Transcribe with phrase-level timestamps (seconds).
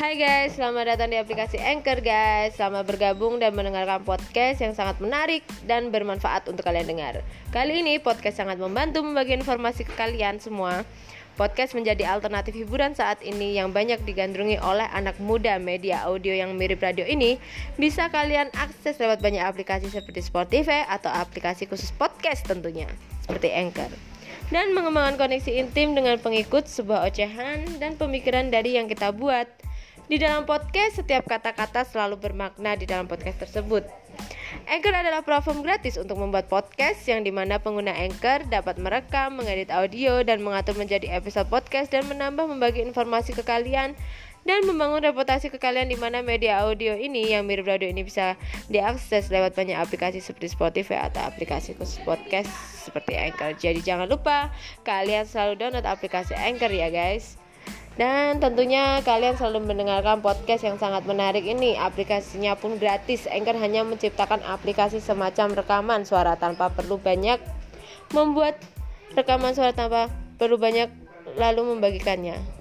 [0.00, 2.56] Hai guys, selamat datang di aplikasi Anchor guys.
[2.56, 7.20] Selamat bergabung dan mendengarkan podcast yang sangat menarik dan bermanfaat untuk kalian dengar.
[7.52, 10.88] Kali ini podcast sangat membantu membagi informasi ke kalian semua.
[11.36, 16.56] Podcast menjadi alternatif hiburan saat ini yang banyak digandrungi oleh anak muda media audio yang
[16.56, 17.36] mirip radio ini.
[17.76, 22.88] Bisa kalian akses lewat banyak aplikasi seperti Spotify atau aplikasi khusus podcast tentunya
[23.28, 23.92] Seperti Anchor.
[24.48, 29.60] Dan mengembangkan koneksi intim dengan pengikut sebuah ocehan dan pemikiran dari yang kita buat.
[30.10, 33.86] Di dalam podcast, setiap kata-kata selalu bermakna di dalam podcast tersebut.
[34.66, 39.70] Anchor adalah platform gratis untuk membuat podcast yang di mana pengguna Anchor dapat merekam, mengedit
[39.70, 43.94] audio, dan mengatur menjadi episode podcast dan menambah membagi informasi ke kalian
[44.42, 48.34] dan membangun reputasi ke kalian di mana media audio ini yang mirip radio ini bisa
[48.66, 52.50] diakses lewat banyak aplikasi seperti Spotify atau aplikasi khusus podcast
[52.82, 53.54] seperti Anchor.
[53.54, 54.50] Jadi jangan lupa
[54.82, 57.39] kalian selalu download aplikasi Anchor ya guys.
[57.98, 61.74] Dan tentunya kalian selalu mendengarkan podcast yang sangat menarik ini.
[61.74, 63.26] Aplikasinya pun gratis.
[63.26, 67.42] Anchor hanya menciptakan aplikasi semacam rekaman suara tanpa perlu banyak
[68.14, 68.58] membuat
[69.14, 70.06] rekaman suara tanpa
[70.38, 70.90] perlu banyak
[71.38, 72.59] lalu membagikannya.